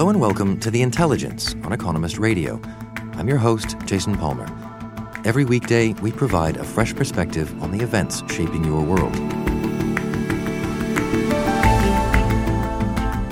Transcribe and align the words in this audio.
Hello 0.00 0.08
and 0.08 0.18
welcome 0.18 0.58
to 0.60 0.70
The 0.70 0.80
Intelligence 0.80 1.54
on 1.62 1.74
Economist 1.74 2.16
Radio. 2.16 2.58
I'm 3.16 3.28
your 3.28 3.36
host, 3.36 3.76
Jason 3.84 4.16
Palmer. 4.16 4.46
Every 5.26 5.44
weekday, 5.44 5.92
we 6.00 6.10
provide 6.10 6.56
a 6.56 6.64
fresh 6.64 6.94
perspective 6.94 7.52
on 7.62 7.70
the 7.70 7.84
events 7.84 8.22
shaping 8.32 8.64
your 8.64 8.80
world. 8.80 9.14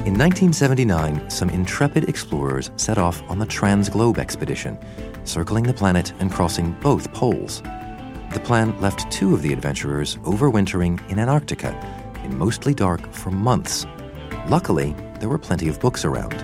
In 0.05 0.13
1979, 0.19 1.31
some 1.31 1.49
intrepid 1.49 2.07
explorers 2.07 2.71
set 2.77 2.99
off 2.99 3.23
on 3.31 3.39
the 3.39 3.47
Transglobe 3.47 4.19
expedition, 4.19 4.79
circling 5.25 5.65
the 5.65 5.73
planet 5.73 6.13
and 6.19 6.31
crossing 6.31 6.73
both 6.83 7.11
poles. 7.15 7.63
The 8.35 8.43
plan 8.45 8.79
left 8.79 9.11
two 9.11 9.33
of 9.33 9.41
the 9.41 9.55
adventurers 9.55 10.19
overwintering 10.19 11.01
in 11.09 11.19
Antarctica, 11.19 11.73
in 12.25 12.37
mostly 12.37 12.75
dark, 12.75 13.11
for 13.11 13.31
months. 13.31 13.87
Luckily, 14.49 14.95
there 15.21 15.29
were 15.29 15.39
plenty 15.39 15.69
of 15.69 15.81
books 15.81 16.05
around. 16.05 16.35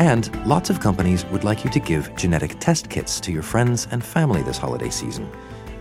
And 0.00 0.46
lots 0.46 0.70
of 0.70 0.80
companies 0.80 1.24
would 1.26 1.44
like 1.44 1.62
you 1.64 1.70
to 1.70 1.80
give 1.80 2.14
genetic 2.16 2.58
test 2.58 2.88
kits 2.88 3.20
to 3.20 3.32
your 3.32 3.42
friends 3.42 3.86
and 3.90 4.02
family 4.02 4.42
this 4.42 4.56
holiday 4.56 4.90
season. 4.90 5.30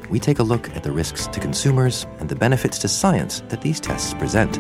We 0.10 0.20
take 0.20 0.40
a 0.40 0.44
look 0.44 0.76
at 0.76 0.84
the 0.84 0.92
risks 0.92 1.28
to 1.28 1.40
consumers 1.40 2.06
and 2.20 2.28
the 2.28 2.36
benefits 2.36 2.80
to 2.80 2.88
science 2.88 3.42
that 3.48 3.62
these 3.62 3.80
tests 3.80 4.14
present. 4.14 4.58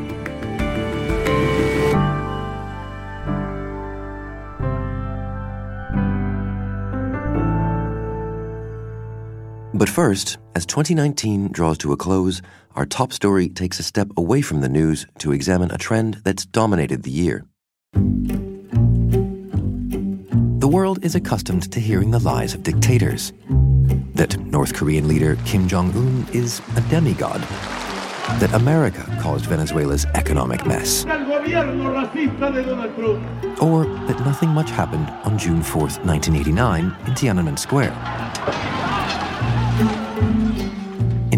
But 9.73 9.87
first, 9.87 10.39
as 10.55 10.65
2019 10.65 11.51
draws 11.51 11.77
to 11.79 11.91
a 11.91 11.97
close, 11.97 12.41
our 12.75 12.87
top 12.87 13.13
story 13.13 13.49
takes 13.49 13.79
a 13.79 13.83
step 13.83 14.07
away 14.17 14.41
from 14.41 14.61
the 14.61 14.69
news 14.69 15.05
to 15.19 15.31
examine 15.31 15.69
a 15.69 15.77
trend 15.77 16.21
that's 16.23 16.45
dominated 16.45 17.03
the 17.03 17.11
year. 17.11 17.45
The 20.59 20.67
world 20.67 21.05
is 21.05 21.13
accustomed 21.13 21.71
to 21.71 21.79
hearing 21.79 22.09
the 22.09 22.19
lies 22.19 22.55
of 22.55 22.63
dictators. 22.63 23.31
That 24.15 24.39
North 24.39 24.73
Korean 24.73 25.07
leader 25.07 25.37
Kim 25.45 25.67
Jong 25.67 25.91
un 25.91 26.27
is 26.33 26.61
a 26.75 26.81
demigod. 26.89 27.41
That 28.39 28.53
America 28.53 29.05
caused 29.21 29.45
Venezuela's 29.45 30.05
economic 30.15 30.65
mess. 30.65 31.05
Or 33.61 33.85
that 33.85 34.19
nothing 34.25 34.49
much 34.49 34.71
happened 34.71 35.09
on 35.25 35.37
June 35.37 35.61
4, 35.61 35.81
1989, 35.81 36.85
in 36.85 37.13
Tiananmen 37.13 37.57
Square. 37.57 37.95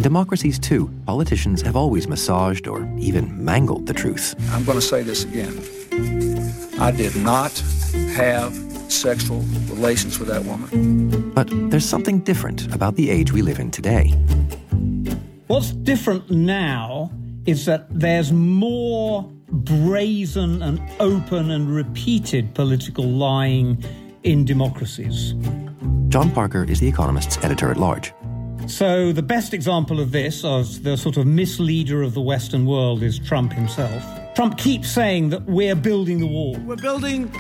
In 0.02 0.04
democracies, 0.04 0.58
too, 0.58 0.92
politicians 1.06 1.62
have 1.62 1.76
always 1.76 2.08
massaged 2.08 2.68
or 2.68 2.92
even 2.98 3.46
mangled 3.46 3.86
the 3.86 3.94
truth. 3.94 4.34
I'm 4.50 4.64
going 4.64 4.80
to 4.80 4.82
say 4.82 5.04
this 5.04 5.26
again. 5.26 5.54
I 6.80 6.90
did 6.90 7.16
not 7.18 7.52
have 8.16 8.52
sexual 8.92 9.42
relations 9.70 10.18
with 10.18 10.28
that 10.30 10.44
woman. 10.44 11.30
But 11.36 11.50
there's 11.70 11.86
something 11.86 12.22
different 12.22 12.74
about 12.74 12.96
the 12.96 13.12
age 13.12 13.32
we 13.32 13.44
live 13.44 13.60
in 13.60 13.70
today. 13.70 14.08
What's 15.46 15.70
different 15.70 16.32
now 16.32 17.12
is 17.46 17.68
that 17.68 17.86
there's 17.92 18.32
more 18.32 19.32
brazen 19.52 20.64
and 20.64 20.82
open 21.00 21.52
and 21.52 21.70
repeated 21.70 22.56
political 22.56 23.06
lying 23.06 23.86
in 24.24 24.46
democracies. 24.46 25.36
John 26.08 26.32
Parker 26.32 26.64
is 26.64 26.80
The 26.80 26.88
Economist's 26.88 27.38
editor 27.44 27.70
at 27.70 27.78
large. 27.78 28.14
So, 28.68 29.12
the 29.12 29.22
best 29.22 29.54
example 29.54 30.00
of 30.00 30.12
this, 30.12 30.46
as 30.46 30.82
the 30.82 30.96
sort 30.96 31.18
of 31.18 31.26
misleader 31.26 32.02
of 32.02 32.14
the 32.14 32.22
Western 32.22 32.66
world, 32.66 33.04
is 33.04 33.20
Trump 33.20 33.54
himself. 33.54 34.04
Trump 34.36 34.58
keeps 34.58 34.90
saying 34.90 35.30
that 35.30 35.44
we're 35.44 35.76
building 35.76 36.20
the 36.20 36.28
wall. 36.28 36.58
We're 36.66 36.76
building 36.78 37.32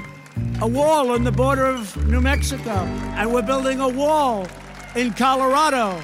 a 0.61 0.67
wall 0.67 1.11
on 1.11 1.23
the 1.23 1.31
border 1.31 1.65
of 1.65 1.95
New 2.07 2.21
Mexico, 2.21 2.71
and 2.71 3.33
we're 3.33 3.41
building 3.41 3.79
a 3.79 3.87
wall 3.87 4.47
in 4.95 5.13
Colorado. 5.13 6.01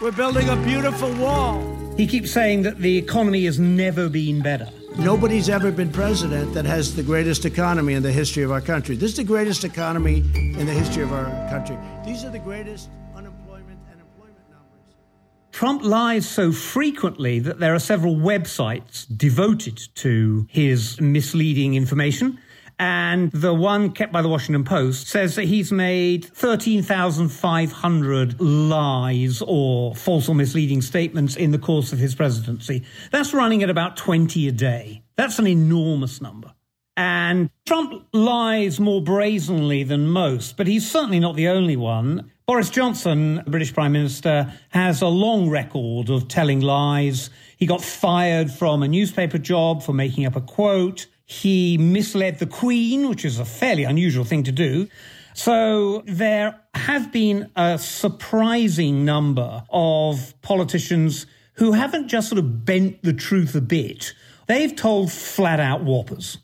We're 0.00 0.12
building 0.12 0.48
a 0.48 0.56
beautiful 0.56 1.12
wall. 1.14 1.94
He 1.96 2.06
keeps 2.06 2.30
saying 2.30 2.62
that 2.62 2.78
the 2.78 2.96
economy 2.96 3.44
has 3.44 3.58
never 3.58 4.08
been 4.08 4.40
better. 4.40 4.68
Nobody's 4.98 5.48
ever 5.48 5.70
been 5.70 5.90
president 5.90 6.54
that 6.54 6.64
has 6.64 6.96
the 6.96 7.02
greatest 7.02 7.44
economy 7.44 7.94
in 7.94 8.02
the 8.02 8.12
history 8.12 8.42
of 8.42 8.50
our 8.50 8.60
country. 8.60 8.96
This 8.96 9.12
is 9.12 9.16
the 9.16 9.24
greatest 9.24 9.64
economy 9.64 10.24
in 10.34 10.66
the 10.66 10.72
history 10.72 11.02
of 11.02 11.12
our 11.12 11.26
country. 11.50 11.76
These 12.04 12.24
are 12.24 12.30
the 12.30 12.38
greatest 12.38 12.88
Trump 15.60 15.84
lies 15.84 16.26
so 16.26 16.50
frequently 16.52 17.38
that 17.38 17.60
there 17.60 17.74
are 17.74 17.78
several 17.78 18.16
websites 18.16 19.04
devoted 19.14 19.78
to 19.94 20.46
his 20.48 20.98
misleading 21.02 21.74
information. 21.74 22.38
And 22.78 23.30
the 23.30 23.52
one 23.52 23.92
kept 23.92 24.10
by 24.10 24.22
the 24.22 24.28
Washington 24.30 24.64
Post 24.64 25.08
says 25.08 25.34
that 25.34 25.44
he's 25.44 25.70
made 25.70 26.24
13,500 26.24 28.40
lies 28.40 29.42
or 29.46 29.94
false 29.94 30.30
or 30.30 30.34
misleading 30.34 30.80
statements 30.80 31.36
in 31.36 31.50
the 31.50 31.58
course 31.58 31.92
of 31.92 31.98
his 31.98 32.14
presidency. 32.14 32.82
That's 33.10 33.34
running 33.34 33.62
at 33.62 33.68
about 33.68 33.98
20 33.98 34.48
a 34.48 34.52
day. 34.52 35.02
That's 35.16 35.38
an 35.38 35.46
enormous 35.46 36.22
number. 36.22 36.54
And 36.96 37.50
Trump 37.66 38.06
lies 38.14 38.80
more 38.80 39.02
brazenly 39.02 39.84
than 39.84 40.08
most, 40.08 40.56
but 40.56 40.66
he's 40.66 40.90
certainly 40.90 41.20
not 41.20 41.36
the 41.36 41.48
only 41.48 41.76
one. 41.76 42.30
Boris 42.50 42.68
Johnson, 42.68 43.44
British 43.46 43.72
Prime 43.72 43.92
Minister, 43.92 44.52
has 44.70 45.02
a 45.02 45.06
long 45.06 45.48
record 45.48 46.10
of 46.10 46.26
telling 46.26 46.58
lies. 46.58 47.30
He 47.56 47.64
got 47.64 47.80
fired 47.80 48.50
from 48.50 48.82
a 48.82 48.88
newspaper 48.88 49.38
job 49.38 49.84
for 49.84 49.92
making 49.92 50.26
up 50.26 50.34
a 50.34 50.40
quote. 50.40 51.06
He 51.26 51.78
misled 51.78 52.40
the 52.40 52.46
Queen, 52.46 53.08
which 53.08 53.24
is 53.24 53.38
a 53.38 53.44
fairly 53.44 53.84
unusual 53.84 54.24
thing 54.24 54.42
to 54.42 54.50
do. 54.50 54.88
So 55.32 56.02
there 56.06 56.58
have 56.74 57.12
been 57.12 57.52
a 57.54 57.78
surprising 57.78 59.04
number 59.04 59.62
of 59.70 60.34
politicians 60.42 61.26
who 61.52 61.70
haven't 61.70 62.08
just 62.08 62.30
sort 62.30 62.40
of 62.40 62.64
bent 62.64 63.00
the 63.04 63.12
truth 63.12 63.54
a 63.54 63.60
bit. 63.60 64.12
They've 64.48 64.74
told 64.74 65.12
flat 65.12 65.60
out 65.60 65.84
whoppers. 65.84 66.38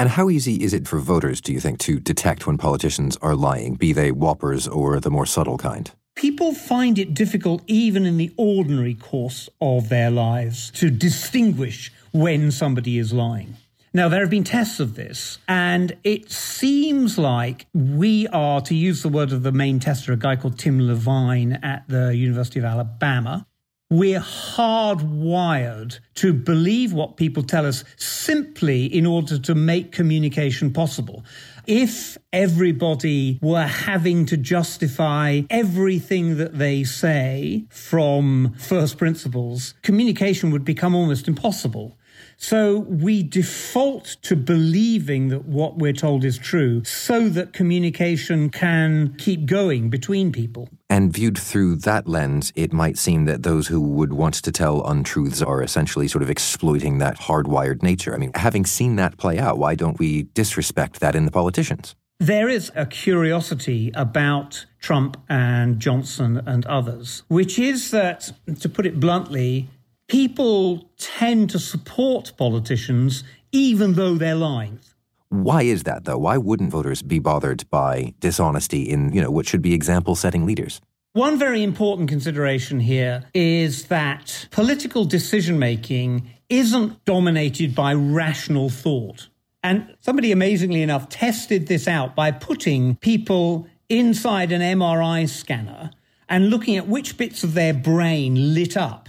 And 0.00 0.10
how 0.10 0.30
easy 0.30 0.62
is 0.62 0.72
it 0.72 0.86
for 0.86 1.00
voters, 1.00 1.40
do 1.40 1.52
you 1.52 1.58
think, 1.58 1.80
to 1.80 1.98
detect 1.98 2.46
when 2.46 2.56
politicians 2.56 3.16
are 3.20 3.34
lying, 3.34 3.74
be 3.74 3.92
they 3.92 4.12
whoppers 4.12 4.68
or 4.68 5.00
the 5.00 5.10
more 5.10 5.26
subtle 5.26 5.58
kind? 5.58 5.90
People 6.14 6.54
find 6.54 7.00
it 7.00 7.14
difficult, 7.14 7.64
even 7.66 8.06
in 8.06 8.16
the 8.16 8.32
ordinary 8.36 8.94
course 8.94 9.48
of 9.60 9.88
their 9.88 10.10
lives, 10.10 10.70
to 10.72 10.88
distinguish 10.88 11.92
when 12.12 12.52
somebody 12.52 12.96
is 12.96 13.12
lying. 13.12 13.56
Now, 13.92 14.08
there 14.08 14.20
have 14.20 14.30
been 14.30 14.44
tests 14.44 14.78
of 14.78 14.94
this, 14.94 15.38
and 15.48 15.96
it 16.04 16.30
seems 16.30 17.18
like 17.18 17.66
we 17.74 18.28
are, 18.28 18.60
to 18.60 18.76
use 18.76 19.02
the 19.02 19.08
word 19.08 19.32
of 19.32 19.42
the 19.42 19.50
main 19.50 19.80
tester, 19.80 20.12
a 20.12 20.16
guy 20.16 20.36
called 20.36 20.60
Tim 20.60 20.86
Levine 20.86 21.54
at 21.54 21.88
the 21.88 22.14
University 22.14 22.60
of 22.60 22.66
Alabama, 22.66 23.47
we're 23.90 24.20
hardwired 24.20 25.98
to 26.14 26.34
believe 26.34 26.92
what 26.92 27.16
people 27.16 27.42
tell 27.42 27.64
us 27.64 27.84
simply 27.96 28.84
in 28.84 29.06
order 29.06 29.38
to 29.38 29.54
make 29.54 29.92
communication 29.92 30.72
possible. 30.72 31.24
If 31.66 32.18
everybody 32.32 33.38
were 33.40 33.66
having 33.66 34.26
to 34.26 34.36
justify 34.36 35.42
everything 35.48 36.36
that 36.36 36.58
they 36.58 36.84
say 36.84 37.64
from 37.70 38.54
first 38.58 38.98
principles, 38.98 39.74
communication 39.82 40.50
would 40.50 40.64
become 40.64 40.94
almost 40.94 41.26
impossible. 41.26 41.97
So 42.40 42.78
we 42.78 43.24
default 43.24 44.16
to 44.22 44.36
believing 44.36 45.28
that 45.28 45.44
what 45.44 45.76
we're 45.76 45.92
told 45.92 46.24
is 46.24 46.38
true 46.38 46.84
so 46.84 47.28
that 47.30 47.52
communication 47.52 48.48
can 48.48 49.16
keep 49.18 49.44
going 49.44 49.90
between 49.90 50.30
people. 50.30 50.68
And 50.88 51.12
viewed 51.12 51.36
through 51.36 51.76
that 51.76 52.06
lens, 52.06 52.52
it 52.54 52.72
might 52.72 52.96
seem 52.96 53.24
that 53.24 53.42
those 53.42 53.66
who 53.66 53.80
would 53.80 54.12
want 54.12 54.34
to 54.34 54.52
tell 54.52 54.86
untruths 54.86 55.42
are 55.42 55.62
essentially 55.64 56.06
sort 56.06 56.22
of 56.22 56.30
exploiting 56.30 56.98
that 56.98 57.18
hardwired 57.18 57.82
nature. 57.82 58.14
I 58.14 58.18
mean, 58.18 58.30
having 58.36 58.64
seen 58.64 58.94
that 58.96 59.18
play 59.18 59.40
out, 59.40 59.58
why 59.58 59.74
don't 59.74 59.98
we 59.98 60.22
disrespect 60.34 61.00
that 61.00 61.16
in 61.16 61.24
the 61.24 61.32
politicians? 61.32 61.96
There 62.20 62.48
is 62.48 62.70
a 62.74 62.86
curiosity 62.86 63.92
about 63.94 64.66
Trump 64.80 65.16
and 65.28 65.78
Johnson 65.80 66.40
and 66.46 66.64
others, 66.66 67.24
which 67.28 67.58
is 67.58 67.90
that, 67.90 68.32
to 68.60 68.68
put 68.68 68.86
it 68.86 68.98
bluntly, 68.98 69.68
people 70.08 70.90
tend 70.96 71.50
to 71.50 71.58
support 71.58 72.32
politicians 72.36 73.22
even 73.52 73.94
though 73.94 74.14
they're 74.14 74.34
lying. 74.34 74.80
Why 75.28 75.62
is 75.62 75.82
that, 75.82 76.04
though? 76.04 76.18
Why 76.18 76.38
wouldn't 76.38 76.70
voters 76.70 77.02
be 77.02 77.18
bothered 77.18 77.68
by 77.70 78.14
dishonesty 78.18 78.82
in, 78.82 79.12
you 79.12 79.20
know, 79.20 79.30
what 79.30 79.46
should 79.46 79.62
be 79.62 79.74
example 79.74 80.16
setting 80.16 80.46
leaders? 80.46 80.80
One 81.12 81.38
very 81.38 81.62
important 81.62 82.08
consideration 82.08 82.80
here 82.80 83.24
is 83.34 83.86
that 83.86 84.48
political 84.50 85.04
decision 85.04 85.58
making 85.58 86.30
isn't 86.48 87.04
dominated 87.04 87.74
by 87.74 87.92
rational 87.92 88.70
thought. 88.70 89.28
And 89.62 89.94
somebody 90.00 90.32
amazingly 90.32 90.82
enough 90.82 91.08
tested 91.08 91.66
this 91.66 91.88
out 91.88 92.14
by 92.14 92.30
putting 92.30 92.96
people 92.96 93.66
inside 93.88 94.52
an 94.52 94.62
MRI 94.62 95.28
scanner 95.28 95.90
and 96.28 96.48
looking 96.48 96.76
at 96.76 96.86
which 96.86 97.16
bits 97.18 97.42
of 97.42 97.54
their 97.54 97.74
brain 97.74 98.54
lit 98.54 98.76
up 98.76 99.08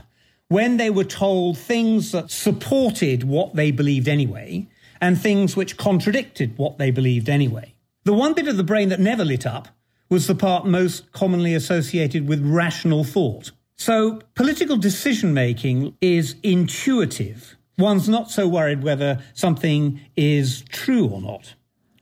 when 0.50 0.78
they 0.78 0.90
were 0.90 1.04
told 1.04 1.58
things 1.58 2.12
that 2.12 2.30
supported 2.30 3.24
what 3.24 3.56
they 3.56 3.72
believed 3.72 4.08
anyway 4.08 4.68
and 5.00 5.20
things 5.20 5.56
which 5.56 5.78
contradicted 5.78 6.58
what 6.58 6.78
they 6.78 6.92
believed 6.92 7.30
anyway. 7.30 7.74
The 8.04 8.14
one 8.14 8.34
bit 8.34 8.48
of 8.48 8.58
the 8.58 8.64
brain 8.64 8.90
that 8.90 9.00
never 9.00 9.24
lit 9.24 9.46
up 9.46 9.70
was 10.10 10.28
the 10.28 10.36
part 10.36 10.66
most 10.66 11.12
commonly 11.12 11.54
associated 11.54 12.28
with 12.28 12.44
rational 12.44 13.04
thought. 13.04 13.52
So 13.78 14.22
political 14.36 14.76
decision 14.76 15.34
making 15.34 15.96
is 16.02 16.36
intuitive. 16.44 17.56
One's 17.78 18.10
not 18.10 18.30
so 18.30 18.48
worried 18.48 18.84
whether 18.84 19.24
something 19.34 20.02
is 20.18 20.64
true 20.64 21.08
or 21.08 21.22
not. 21.22 21.54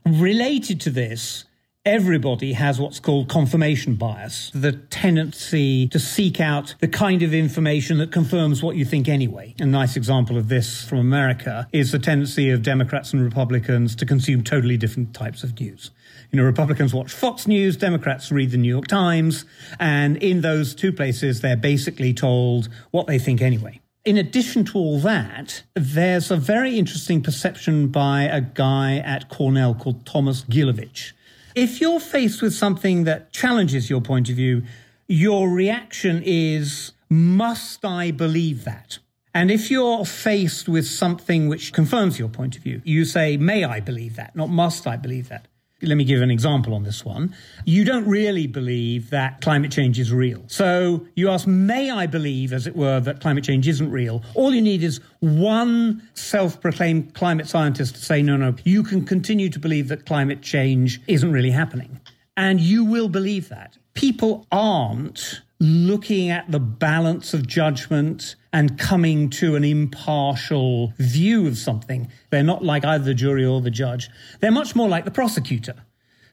Related 0.06 0.80
to 0.82 0.90
this, 0.90 1.44
everybody 1.88 2.52
has 2.52 2.82
what's 2.82 3.00
called 3.00 3.30
confirmation 3.30 3.96
bias, 3.96 4.52
the 4.54 4.74
tendency 4.74 5.88
to 5.88 5.98
seek 5.98 6.42
out 6.42 6.76
the 6.82 6.88
kind 6.88 7.24
of 7.24 7.34
information 7.34 7.98
that 7.98 8.12
confirms 8.12 8.62
what 8.62 8.76
you 8.76 8.84
think 8.84 9.08
anyway. 9.08 9.56
A 9.62 9.66
nice 9.66 9.96
example 9.96 10.38
of 10.38 10.50
this 10.50 10.84
from 10.84 11.00
America 11.00 11.66
is 11.72 11.94
the 11.94 12.00
tendency 12.00 12.50
of 12.50 12.62
Democrats 12.62 13.14
and 13.14 13.24
Republicans 13.24 13.96
to 13.96 14.06
consume 14.06 14.44
totally 14.44 14.76
different 14.76 15.14
types 15.14 15.46
of 15.46 15.58
news. 15.62 15.92
You 16.30 16.38
know, 16.38 16.44
Republicans 16.44 16.94
watch 16.94 17.14
Fox 17.14 17.48
News, 17.48 17.78
Democrats 17.78 18.34
read 18.34 18.52
the 18.52 18.58
New 18.58 18.68
York 18.68 18.88
Times, 18.88 19.46
and 19.80 20.18
in 20.18 20.42
those 20.42 20.76
two 20.76 20.92
places, 20.92 21.40
they're 21.40 21.56
basically 21.56 22.14
told 22.14 22.68
what 22.92 23.08
they 23.08 23.18
think 23.18 23.42
anyway. 23.42 23.80
In 24.04 24.18
addition 24.18 24.66
to 24.66 24.78
all 24.78 25.00
that, 25.00 25.64
there's 25.74 26.32
a 26.32 26.38
very 26.38 26.78
interesting 26.78 27.22
perception 27.22 27.88
by 27.88 28.24
a 28.24 28.42
guy 28.42 28.98
at 28.98 29.30
Cornell 29.30 29.74
called 29.74 30.06
Thomas 30.06 30.44
Gilovich, 30.44 31.14
if 31.58 31.82
you're 31.82 32.00
faced 32.00 32.44
with 32.44 32.54
something 32.54 33.06
that 33.06 33.34
challenges 33.34 33.90
your 33.90 34.00
point 34.00 34.30
of 34.30 34.36
view, 34.36 34.62
your 35.08 35.50
reaction 35.50 36.22
is, 36.24 36.92
must 37.10 37.84
I 37.84 38.12
believe 38.12 38.64
that? 38.66 39.00
And 39.34 39.50
if 39.50 39.72
you're 39.72 40.06
faced 40.06 40.70
with 40.70 40.86
something 40.86 41.48
which 41.48 41.74
confirms 41.74 42.20
your 42.20 42.30
point 42.30 42.58
of 42.58 42.62
view, 42.62 42.84
you 42.86 43.06
say, 43.06 43.38
may 43.38 43.64
I 43.64 43.80
believe 43.80 44.18
that, 44.18 44.36
not 44.36 44.50
must 44.50 44.86
I 44.86 44.98
believe 44.98 45.30
that. 45.30 45.48
Let 45.82 45.96
me 45.96 46.06
give 46.06 46.24
an 46.24 46.32
example 46.32 46.74
on 46.74 46.84
this 46.84 47.06
one. 47.06 47.36
You 47.66 47.84
don't 47.84 48.08
really 48.08 48.48
believe 48.48 49.12
that 49.12 49.42
climate 49.42 49.72
change 49.72 50.00
is 50.00 50.12
real. 50.12 50.44
So 50.48 51.06
you 51.16 51.30
ask, 51.30 51.46
may 51.46 51.92
I 51.92 52.08
believe, 52.08 52.52
as 52.52 52.66
it 52.66 52.76
were, 52.76 53.00
that 53.02 53.22
climate 53.22 53.44
change 53.44 53.68
isn't 53.68 53.92
real? 53.92 54.24
All 54.34 54.56
you 54.56 54.62
need 54.62 54.82
is 54.82 55.00
one 55.20 56.02
self 56.16 56.60
proclaimed 56.60 57.14
climate 57.14 57.48
scientist 57.48 57.96
to 57.96 58.02
say, 58.02 58.24
no, 58.24 58.38
no, 58.38 58.56
you 58.64 58.82
can 58.82 59.06
continue 59.06 59.50
to 59.50 59.60
believe 59.60 59.88
that 59.90 60.08
climate 60.08 60.42
change 60.42 61.00
isn't 61.06 61.32
really 61.32 61.52
happening. 61.52 62.00
And 62.36 62.60
you 62.60 62.84
will 62.84 63.10
believe 63.10 63.50
that. 63.50 63.78
People 63.94 64.48
aren't 64.52 65.42
looking 65.60 66.30
at 66.30 66.52
the 66.52 66.60
balance 66.60 67.34
of 67.34 67.48
judgment 67.48 68.36
and 68.54 68.78
coming 68.78 69.30
to 69.30 69.56
an 69.56 69.64
impartial 69.64 70.94
view 70.98 71.48
of 71.48 71.58
something. 71.58 72.10
They're 72.30 72.44
not 72.44 72.64
like 72.64 72.86
either 72.86 73.04
the 73.04 73.14
jury 73.14 73.46
or 73.46 73.62
the 73.62 73.72
judge. 73.72 74.10
They're 74.40 74.52
much 74.52 74.76
more 74.76 74.88
like 74.88 75.06
the 75.06 75.12
prosecutor. 75.12 75.76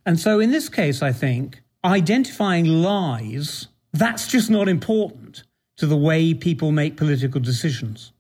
And 0.07 0.21
so 0.21 0.41
in 0.41 0.51
this 0.51 0.69
case, 0.69 1.03
I 1.03 1.13
think 1.13 1.63
identifying 1.85 2.67
lies, 2.67 3.69
that's 3.93 4.27
just 4.27 4.51
not 4.51 4.69
important 4.69 5.45
to 5.77 5.87
the 5.87 5.97
way 5.97 6.35
people 6.35 6.73
make 6.73 6.97
political 6.97 7.41
decisions. 7.41 8.13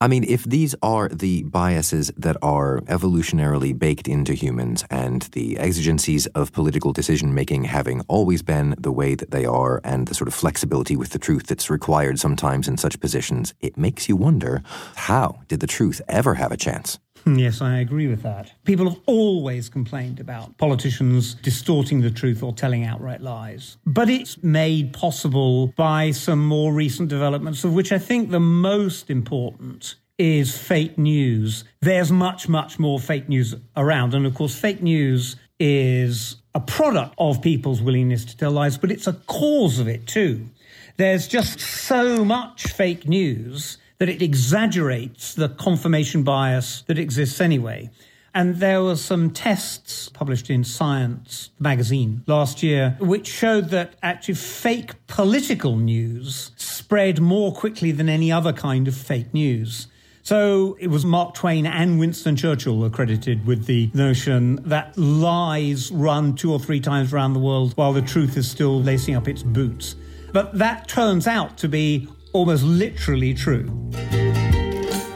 I 0.00 0.06
mean, 0.06 0.22
if 0.22 0.44
these 0.44 0.76
are 0.80 1.08
the 1.08 1.42
biases 1.42 2.12
that 2.16 2.36
are 2.40 2.82
evolutionarily 2.82 3.76
baked 3.76 4.06
into 4.06 4.32
humans 4.32 4.84
and 4.90 5.22
the 5.32 5.58
exigencies 5.58 6.26
of 6.36 6.52
political 6.52 6.92
decision 6.92 7.34
making 7.34 7.64
having 7.64 8.02
always 8.02 8.40
been 8.40 8.76
the 8.78 8.92
way 8.92 9.16
that 9.16 9.32
they 9.32 9.44
are 9.44 9.80
and 9.82 10.06
the 10.06 10.14
sort 10.14 10.28
of 10.28 10.34
flexibility 10.34 10.96
with 10.96 11.10
the 11.10 11.18
truth 11.18 11.48
that's 11.48 11.68
required 11.68 12.20
sometimes 12.20 12.68
in 12.68 12.76
such 12.76 13.00
positions, 13.00 13.54
it 13.58 13.76
makes 13.76 14.08
you 14.08 14.14
wonder 14.14 14.62
how 14.94 15.40
did 15.48 15.58
the 15.58 15.66
truth 15.66 16.00
ever 16.06 16.34
have 16.34 16.52
a 16.52 16.56
chance? 16.56 17.00
Hmm, 17.24 17.38
yes, 17.38 17.60
I 17.60 17.78
agree 17.78 18.06
with 18.06 18.22
that. 18.22 18.52
People 18.64 18.88
have 18.88 19.00
always 19.06 19.68
complained 19.68 20.20
about 20.20 20.56
politicians 20.58 21.34
distorting 21.34 22.00
the 22.00 22.10
truth 22.10 22.42
or 22.42 22.52
telling 22.52 22.84
outright 22.84 23.20
lies. 23.20 23.76
But 23.84 24.08
it's 24.08 24.42
made 24.42 24.92
possible 24.92 25.68
by 25.68 26.10
some 26.10 26.46
more 26.46 26.72
recent 26.72 27.08
developments, 27.08 27.64
of 27.64 27.74
which 27.74 27.92
I 27.92 27.98
think 27.98 28.30
the 28.30 28.40
most 28.40 29.10
important 29.10 29.96
is 30.18 30.56
fake 30.56 30.98
news. 30.98 31.64
There's 31.80 32.10
much, 32.10 32.48
much 32.48 32.78
more 32.78 32.98
fake 32.98 33.28
news 33.28 33.54
around. 33.76 34.14
And 34.14 34.26
of 34.26 34.34
course, 34.34 34.58
fake 34.58 34.82
news 34.82 35.36
is 35.60 36.36
a 36.54 36.60
product 36.60 37.14
of 37.18 37.40
people's 37.40 37.80
willingness 37.80 38.24
to 38.26 38.36
tell 38.36 38.50
lies, 38.50 38.78
but 38.78 38.90
it's 38.90 39.06
a 39.06 39.12
cause 39.12 39.78
of 39.78 39.88
it 39.88 40.06
too. 40.06 40.48
There's 40.96 41.28
just 41.28 41.60
so 41.60 42.24
much 42.24 42.64
fake 42.64 43.08
news 43.08 43.78
that 43.98 44.08
it 44.08 44.22
exaggerates 44.22 45.34
the 45.34 45.48
confirmation 45.48 46.22
bias 46.22 46.82
that 46.82 46.98
exists 46.98 47.40
anyway. 47.40 47.90
And 48.34 48.56
there 48.56 48.82
were 48.82 48.96
some 48.96 49.30
tests 49.30 50.08
published 50.08 50.50
in 50.50 50.62
Science 50.62 51.50
magazine 51.58 52.22
last 52.26 52.62
year, 52.62 52.96
which 53.00 53.26
showed 53.26 53.70
that 53.70 53.94
actually 54.02 54.34
fake 54.34 54.94
political 55.06 55.76
news 55.76 56.52
spread 56.56 57.20
more 57.20 57.52
quickly 57.52 57.90
than 57.90 58.08
any 58.08 58.30
other 58.30 58.52
kind 58.52 58.86
of 58.86 58.94
fake 58.94 59.34
news. 59.34 59.88
So 60.22 60.76
it 60.78 60.88
was 60.88 61.06
Mark 61.06 61.34
Twain 61.34 61.64
and 61.66 61.98
Winston 61.98 62.36
Churchill 62.36 62.84
accredited 62.84 63.46
with 63.46 63.64
the 63.64 63.90
notion 63.94 64.56
that 64.68 64.96
lies 64.98 65.90
run 65.90 66.36
two 66.36 66.52
or 66.52 66.60
three 66.60 66.80
times 66.80 67.14
around 67.14 67.32
the 67.32 67.40
world 67.40 67.72
while 67.76 67.94
the 67.94 68.02
truth 68.02 68.36
is 68.36 68.48
still 68.48 68.80
lacing 68.80 69.16
up 69.16 69.26
its 69.26 69.42
boots. 69.42 69.96
But 70.32 70.58
that 70.58 70.86
turns 70.86 71.26
out 71.26 71.56
to 71.58 71.68
be 71.68 72.08
almost 72.32 72.64
literally 72.64 73.34
true. 73.34 73.64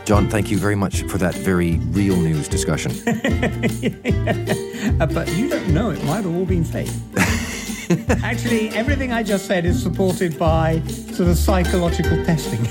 John, 0.05 0.29
thank 0.29 0.51
you 0.51 0.59
very 0.59 0.75
much 0.75 1.03
for 1.03 1.19
that 1.19 1.35
very 1.35 1.79
real 1.91 2.17
news 2.17 2.49
discussion. 2.49 2.91
uh, 5.01 5.07
but 5.07 5.33
you 5.35 5.49
don't 5.49 5.69
know, 5.69 5.91
it 5.91 6.03
might 6.05 6.25
have 6.25 6.35
all 6.35 6.45
been 6.45 6.65
fake. 6.65 6.91
Actually, 8.23 8.71
everything 8.71 9.13
I 9.13 9.23
just 9.23 9.47
said 9.47 9.65
is 9.65 9.81
supported 9.81 10.39
by 10.39 10.81
sort 10.87 11.29
of 11.29 11.37
psychological 11.37 12.25
testing. 12.25 12.67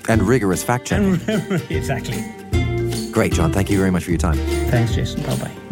and 0.08 0.22
rigorous 0.22 0.62
fact 0.62 0.86
checking. 0.86 1.14
exactly. 1.70 2.22
Great, 3.10 3.32
John. 3.32 3.52
Thank 3.52 3.70
you 3.70 3.78
very 3.78 3.90
much 3.90 4.04
for 4.04 4.10
your 4.10 4.18
time. 4.18 4.36
Thanks, 4.68 4.94
Jason. 4.94 5.22
Bye 5.22 5.36
bye. 5.36 5.71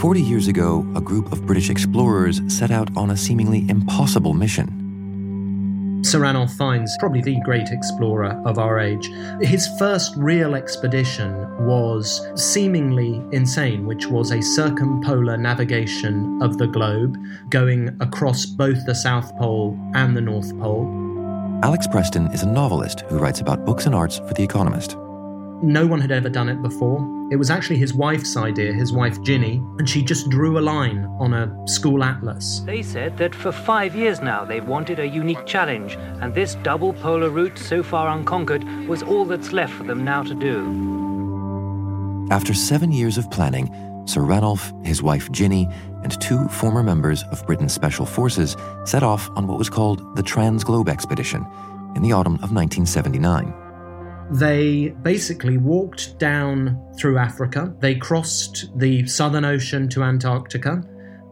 Forty 0.00 0.20
years 0.20 0.48
ago, 0.48 0.84
a 0.96 1.00
group 1.00 1.30
of 1.32 1.46
British 1.46 1.70
explorers 1.70 2.40
set 2.48 2.70
out 2.70 2.96
on 2.96 3.10
a 3.10 3.16
seemingly 3.16 3.68
impossible 3.68 4.34
mission 4.34 6.02
Sir 6.04 6.20
Ranulph 6.20 6.52
Fiennes, 6.54 6.96
probably 6.98 7.20
the 7.20 7.40
great 7.44 7.70
explorer 7.70 8.40
of 8.46 8.58
our 8.58 8.78
age. 8.78 9.10
His 9.40 9.68
first 9.78 10.14
real 10.16 10.54
expedition 10.54 11.32
was 11.66 12.26
seemingly 12.34 13.22
insane, 13.32 13.86
which 13.86 14.06
was 14.06 14.30
a 14.30 14.40
circumpolar 14.40 15.36
navigation 15.36 16.40
of 16.42 16.58
the 16.58 16.66
globe, 16.66 17.16
going 17.50 17.96
across 18.00 18.46
both 18.46 18.86
the 18.86 18.94
South 18.94 19.36
Pole 19.36 19.78
and 19.94 20.16
the 20.16 20.20
North 20.20 20.56
Pole. 20.58 20.86
Alex 21.62 21.86
Preston 21.86 22.28
is 22.28 22.42
a 22.42 22.46
novelist 22.46 23.00
who 23.08 23.18
writes 23.18 23.40
about 23.40 23.64
books 23.64 23.86
and 23.86 23.94
arts 23.94 24.18
for 24.18 24.34
The 24.34 24.44
Economist. 24.44 24.96
No 25.62 25.88
one 25.88 26.00
had 26.00 26.12
ever 26.12 26.28
done 26.28 26.48
it 26.48 26.62
before. 26.62 27.00
It 27.32 27.36
was 27.36 27.50
actually 27.50 27.78
his 27.78 27.92
wife's 27.92 28.36
idea, 28.36 28.72
his 28.72 28.92
wife 28.92 29.20
Ginny, 29.22 29.56
and 29.78 29.88
she 29.88 30.02
just 30.02 30.30
drew 30.30 30.56
a 30.56 30.60
line 30.60 31.04
on 31.18 31.34
a 31.34 31.66
school 31.66 32.04
atlas. 32.04 32.60
They 32.60 32.80
said 32.80 33.16
that 33.18 33.34
for 33.34 33.50
five 33.50 33.94
years 33.94 34.20
now 34.22 34.44
they've 34.44 34.66
wanted 34.66 35.00
a 35.00 35.06
unique 35.06 35.44
challenge, 35.46 35.96
and 36.22 36.32
this 36.32 36.54
double 36.62 36.92
polar 36.92 37.28
route, 37.28 37.58
so 37.58 37.82
far 37.82 38.08
unconquered, 38.16 38.64
was 38.86 39.02
all 39.02 39.24
that's 39.24 39.52
left 39.52 39.72
for 39.74 39.82
them 39.82 40.04
now 40.04 40.22
to 40.22 40.34
do. 40.34 42.28
After 42.30 42.54
seven 42.54 42.92
years 42.92 43.18
of 43.18 43.28
planning, 43.30 43.66
Sir 44.06 44.22
Ranulph, 44.22 44.72
his 44.84 45.02
wife 45.02 45.30
Ginny, 45.32 45.68
and 46.04 46.18
two 46.20 46.46
former 46.48 46.84
members 46.84 47.24
of 47.24 47.44
Britain's 47.46 47.74
Special 47.74 48.06
Forces 48.06 48.56
set 48.84 49.02
off 49.02 49.28
on 49.36 49.48
what 49.48 49.58
was 49.58 49.68
called 49.68 50.16
the 50.16 50.22
Transglobe 50.22 50.88
Expedition 50.88 51.44
in 51.96 52.02
the 52.02 52.12
autumn 52.12 52.34
of 52.34 52.52
1979. 52.52 53.67
They 54.30 54.88
basically 55.02 55.56
walked 55.56 56.18
down 56.18 56.78
through 56.98 57.18
Africa. 57.18 57.74
They 57.80 57.94
crossed 57.94 58.78
the 58.78 59.06
Southern 59.06 59.44
Ocean 59.44 59.88
to 59.90 60.02
Antarctica. 60.02 60.82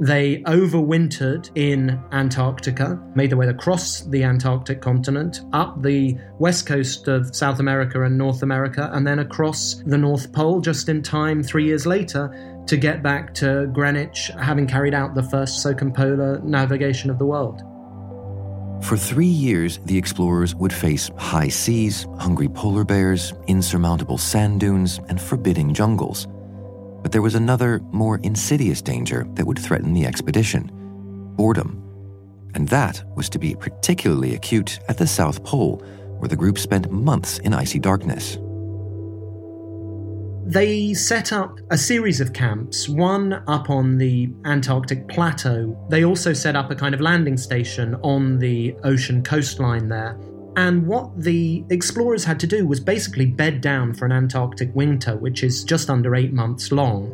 They 0.00 0.43
overwintered 0.43 1.50
in 1.55 1.99
Antarctica, 2.12 3.03
made 3.15 3.31
their 3.31 3.38
way 3.38 3.49
across 3.49 4.03
the 4.03 4.25
Antarctic 4.25 4.83
continent, 4.83 5.41
up 5.53 5.83
the 5.83 6.17
west 6.38 6.67
coast 6.67 7.09
of 7.09 7.35
South 7.35 7.61
America 7.61 8.03
and 8.03 8.17
North 8.19 8.43
America, 8.43 8.91
and 8.93 9.07
then 9.07 9.21
across 9.21 9.83
the 9.87 9.97
North 9.97 10.33
Pole 10.33 10.61
just 10.61 10.88
in 10.88 11.03
time 11.03 11.43
three 11.43 11.65
years 11.65 11.87
later 11.87 12.62
to 12.67 12.76
get 12.76 13.03
back 13.03 13.33
to 13.35 13.69
Greenwich, 13.73 14.31
having 14.38 14.67
carried 14.67 14.93
out 14.93 15.15
the 15.15 15.23
first 15.23 15.62
circumpolar 15.62 16.41
navigation 16.41 17.11
of 17.11 17.19
the 17.19 17.26
world. 17.26 17.62
For 18.83 18.97
three 18.97 19.26
years, 19.26 19.80
the 19.85 19.99
explorers 19.99 20.54
would 20.54 20.73
face 20.73 21.11
high 21.16 21.49
seas, 21.49 22.06
hungry 22.18 22.49
polar 22.49 22.85
bears, 22.85 23.33
insurmountable 23.47 24.18
sand 24.18 24.61
dunes, 24.61 25.00
and 25.09 25.21
forbidding 25.21 25.75
jungles. 25.75 26.28
But 27.02 27.11
there 27.11 27.23
was 27.23 27.35
another, 27.35 27.80
more 27.90 28.18
insidious 28.23 28.83
danger 28.83 29.26
that 29.35 29.47
would 29.47 29.59
threaten 29.59 29.92
the 29.92 30.06
expedition 30.06 30.71
boredom. 31.37 31.83
And 32.54 32.66
that 32.68 33.04
was 33.14 33.28
to 33.30 33.38
be 33.38 33.54
particularly 33.54 34.35
acute 34.35 34.78
at 34.88 34.97
the 34.97 35.06
South 35.06 35.45
Pole, 35.45 35.83
where 36.18 36.28
the 36.28 36.37
group 36.37 36.59
spent 36.59 36.90
months 36.90 37.38
in 37.40 37.52
icy 37.52 37.78
darkness. 37.78 38.38
They 40.47 40.95
set 40.95 41.33
up 41.33 41.59
a 41.71 41.76
series 41.76 42.21
of 42.21 42.33
camps, 42.33 42.88
one 42.88 43.43
up 43.49 43.69
on 43.69 43.99
the 43.99 44.31
Antarctic 44.45 45.09
plateau. 45.09 45.76
They 45.91 46.05
also 46.05 46.33
set 46.33 46.55
up 46.55 46.71
a 46.71 46.76
kind 46.76 46.95
of 46.95 47.00
landing 47.00 47.37
station 47.37 47.97
on 47.97 48.38
the 48.38 48.76
ocean 48.85 49.25
coastline 49.25 49.88
there. 49.88 50.17
And 50.55 50.87
what 50.87 51.21
the 51.21 51.65
explorers 51.69 52.23
had 52.23 52.38
to 52.38 52.47
do 52.47 52.65
was 52.65 52.79
basically 52.79 53.26
bed 53.26 53.61
down 53.61 53.93
for 53.93 54.05
an 54.05 54.12
Antarctic 54.12 54.73
winter, 54.73 55.17
which 55.17 55.43
is 55.43 55.65
just 55.65 55.91
under 55.91 56.15
eight 56.15 56.33
months 56.33 56.71
long. 56.71 57.09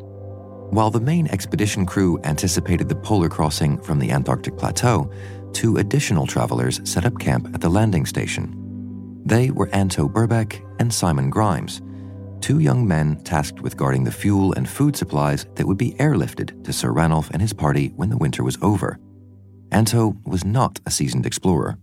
While 0.71 0.91
the 0.91 1.01
main 1.01 1.27
expedition 1.29 1.87
crew 1.87 2.21
anticipated 2.25 2.91
the 2.91 2.97
polar 2.97 3.31
crossing 3.31 3.79
from 3.79 3.99
the 3.99 4.11
Antarctic 4.11 4.59
plateau, 4.59 5.11
two 5.55 5.79
additional 5.79 6.27
travelers 6.27 6.83
set 6.85 7.07
up 7.07 7.19
camp 7.19 7.49
at 7.55 7.63
the 7.63 7.71
landing 7.71 8.05
station. 8.05 9.23
They 9.25 9.51
were 9.51 9.71
Anto 9.71 10.07
Birkbeck 10.07 10.63
and 10.79 10.93
Simon 10.93 11.31
Grimes 11.31 11.81
two 12.43 12.59
young 12.59 12.87
men 12.87 13.17
tasked 13.23 13.61
with 13.61 13.77
guarding 13.77 14.05
the 14.05 14.11
fuel 14.11 14.53
and 14.55 14.69
food 14.69 14.97
supplies 14.97 15.47
that 15.55 15.67
would 15.67 15.79
be 15.79 15.93
airlifted 15.93 16.63
to 16.65 16.73
Sir 16.73 16.91
Ranulph 16.91 17.31
and 17.31 17.41
his 17.41 17.53
party 17.53 17.93
when 17.97 18.11
the 18.11 18.17
winter 18.17 18.43
was 18.43 18.59
over. 18.61 18.99
Anto 19.71 20.17
was 20.27 20.45
not 20.45 20.81
a 20.85 20.91
seasoned 20.91 21.25
explorer. 21.25 21.79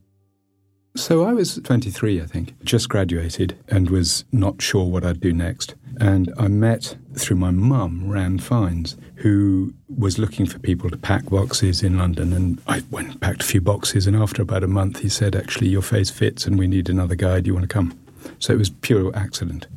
So 0.96 1.24
I 1.24 1.34
was 1.34 1.56
23, 1.64 2.22
I 2.22 2.26
think, 2.26 2.62
just 2.64 2.90
graduated 2.90 3.58
and 3.70 3.90
was 3.90 4.26
not 4.32 4.62
sure 4.62 4.86
what 4.86 5.06
I'd 5.06 5.22
do 5.22 5.32
next. 5.32 5.76
And 6.00 6.34
I 6.38 6.48
met 6.48 6.98
through 7.16 7.38
my 7.38 7.52
mum, 7.52 8.10
Ran 8.10 8.38
Fiennes, 8.40 8.98
who 9.16 9.74
was 9.88 10.20
looking 10.20 10.46
for 10.46 10.60
people 10.60 10.90
to 10.90 10.98
pack 10.98 11.26
boxes 11.26 11.84
in 11.84 11.98
London. 11.98 12.34
And 12.34 12.62
I 12.68 12.84
went 12.92 13.10
and 13.10 13.22
packed 13.22 13.44
a 13.44 13.46
few 13.46 13.62
boxes. 13.62 14.08
And 14.08 14.16
after 14.16 14.42
about 14.42 14.64
a 14.64 14.68
month, 14.68 15.00
he 15.00 15.10
said, 15.10 15.36
Actually, 15.36 15.70
your 15.70 15.82
face 15.82 16.10
fits 16.10 16.46
and 16.46 16.60
we 16.60 16.68
need 16.68 16.90
another 16.90 17.16
guy. 17.16 17.40
Do 17.40 17.48
you 17.48 17.54
want 17.54 17.70
to 17.70 17.74
come? 17.74 17.98
So 18.40 18.54
it 18.54 18.58
was 18.58 18.70
pure 18.70 19.16
accident. 19.16 19.68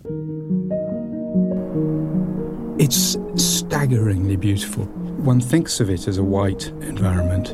It's 2.79 3.19
staggeringly 3.37 4.37
beautiful. 4.37 4.85
One 4.85 5.41
thinks 5.41 5.79
of 5.79 5.91
it 5.91 6.09
as 6.09 6.17
a 6.17 6.23
white 6.23 6.69
environment, 6.81 7.51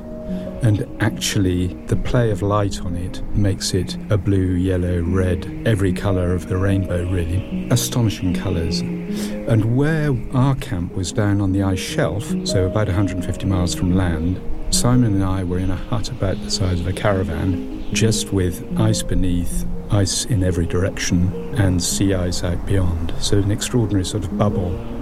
and 0.62 0.86
actually, 1.00 1.74
the 1.86 1.96
play 1.96 2.30
of 2.30 2.40
light 2.40 2.80
on 2.82 2.96
it 2.96 3.22
makes 3.34 3.74
it 3.74 3.96
a 4.10 4.16
blue, 4.16 4.52
yellow, 4.54 5.02
red, 5.02 5.62
every 5.66 5.92
colour 5.92 6.34
of 6.34 6.48
the 6.48 6.56
rainbow, 6.56 7.10
really. 7.10 7.68
Astonishing 7.70 8.32
colours. 8.32 8.80
And 8.80 9.76
where 9.76 10.16
our 10.34 10.54
camp 10.54 10.94
was 10.94 11.12
down 11.12 11.40
on 11.40 11.52
the 11.52 11.62
ice 11.62 11.78
shelf, 11.78 12.24
so 12.44 12.66
about 12.66 12.86
150 12.86 13.44
miles 13.46 13.74
from 13.74 13.94
land, 13.94 14.40
Simon 14.70 15.14
and 15.14 15.24
I 15.24 15.42
were 15.42 15.58
in 15.58 15.70
a 15.70 15.76
hut 15.76 16.10
about 16.10 16.40
the 16.42 16.50
size 16.50 16.80
of 16.80 16.86
a 16.86 16.92
caravan, 16.92 17.92
just 17.92 18.32
with 18.32 18.64
ice 18.78 19.02
beneath, 19.02 19.66
ice 19.90 20.26
in 20.26 20.44
every 20.44 20.66
direction, 20.66 21.32
and 21.56 21.82
sea 21.82 22.14
ice 22.14 22.44
out 22.44 22.64
beyond. 22.66 23.12
So, 23.18 23.38
an 23.38 23.50
extraordinary 23.50 24.04
sort 24.04 24.24
of 24.24 24.38
bubble. 24.38 24.97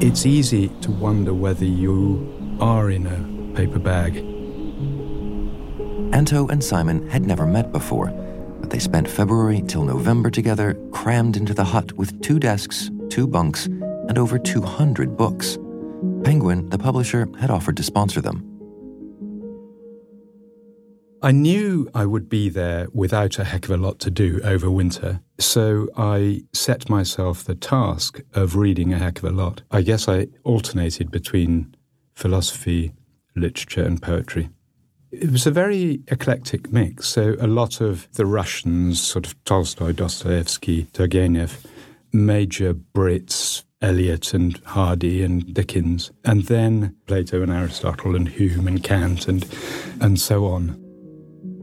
It's 0.00 0.26
easy 0.26 0.68
to 0.82 0.92
wonder 0.92 1.34
whether 1.34 1.64
you 1.64 2.56
are 2.60 2.88
in 2.88 3.06
a 3.08 3.56
paper 3.56 3.80
bag. 3.80 4.18
Anto 6.14 6.46
and 6.46 6.62
Simon 6.62 7.08
had 7.08 7.26
never 7.26 7.46
met 7.46 7.72
before, 7.72 8.12
but 8.60 8.70
they 8.70 8.78
spent 8.78 9.08
February 9.08 9.60
till 9.66 9.82
November 9.82 10.30
together, 10.30 10.74
crammed 10.92 11.36
into 11.36 11.52
the 11.52 11.64
hut 11.64 11.92
with 11.94 12.22
two 12.22 12.38
desks, 12.38 12.92
two 13.08 13.26
bunks, 13.26 13.66
and 13.66 14.18
over 14.18 14.38
200 14.38 15.16
books. 15.16 15.58
Penguin, 16.22 16.70
the 16.70 16.78
publisher, 16.78 17.28
had 17.40 17.50
offered 17.50 17.76
to 17.76 17.82
sponsor 17.82 18.20
them. 18.20 18.57
I 21.20 21.32
knew 21.32 21.90
I 21.94 22.06
would 22.06 22.28
be 22.28 22.48
there 22.48 22.86
without 22.92 23.40
a 23.40 23.44
heck 23.44 23.64
of 23.64 23.72
a 23.72 23.76
lot 23.76 23.98
to 24.00 24.10
do 24.10 24.40
over 24.44 24.70
winter, 24.70 25.20
so 25.38 25.88
I 25.96 26.42
set 26.52 26.88
myself 26.88 27.42
the 27.42 27.56
task 27.56 28.20
of 28.34 28.54
reading 28.54 28.92
a 28.92 28.98
heck 28.98 29.18
of 29.18 29.24
a 29.24 29.30
lot. 29.30 29.62
I 29.72 29.82
guess 29.82 30.06
I 30.08 30.28
alternated 30.44 31.10
between 31.10 31.74
philosophy, 32.14 32.92
literature, 33.34 33.82
and 33.82 34.00
poetry. 34.00 34.50
It 35.10 35.32
was 35.32 35.44
a 35.44 35.50
very 35.50 36.02
eclectic 36.06 36.72
mix, 36.72 37.08
so 37.08 37.34
a 37.40 37.48
lot 37.48 37.80
of 37.80 38.06
the 38.12 38.26
Russians, 38.26 39.00
sort 39.00 39.26
of 39.26 39.42
Tolstoy, 39.44 39.92
Dostoevsky, 39.92 40.84
Turgenev, 40.92 41.64
major 42.12 42.74
Brits, 42.74 43.64
Eliot 43.82 44.34
and 44.34 44.58
Hardy 44.66 45.24
and 45.24 45.52
Dickens, 45.52 46.12
and 46.24 46.44
then 46.44 46.94
Plato 47.06 47.42
and 47.42 47.50
Aristotle 47.50 48.14
and 48.14 48.28
Hume 48.28 48.68
and 48.68 48.84
Kant 48.84 49.26
and, 49.26 49.44
and 50.00 50.20
so 50.20 50.46
on. 50.46 50.87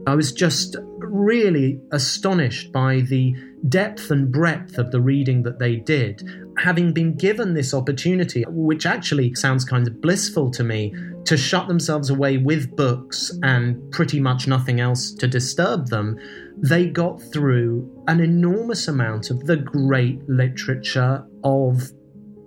I 0.06 0.14
was 0.14 0.32
just 0.32 0.76
really 0.98 1.80
astonished 1.90 2.70
by 2.72 3.00
the 3.00 3.34
depth 3.68 4.10
and 4.10 4.30
breadth 4.30 4.78
of 4.78 4.92
the 4.92 5.00
reading 5.00 5.42
that 5.42 5.58
they 5.58 5.76
did. 5.76 6.22
Having 6.58 6.92
been 6.92 7.16
given 7.16 7.54
this 7.54 7.74
opportunity, 7.74 8.44
which 8.48 8.86
actually 8.86 9.34
sounds 9.34 9.64
kind 9.64 9.86
of 9.88 10.00
blissful 10.00 10.50
to 10.52 10.62
me, 10.62 10.94
to 11.24 11.36
shut 11.36 11.66
themselves 11.66 12.08
away 12.08 12.38
with 12.38 12.74
books 12.76 13.36
and 13.42 13.90
pretty 13.90 14.20
much 14.20 14.46
nothing 14.46 14.80
else 14.80 15.12
to 15.14 15.26
disturb 15.26 15.88
them, 15.88 16.16
they 16.56 16.86
got 16.86 17.20
through 17.32 18.04
an 18.06 18.20
enormous 18.20 18.86
amount 18.86 19.30
of 19.30 19.44
the 19.46 19.56
great 19.56 20.20
literature 20.28 21.24
of 21.42 21.90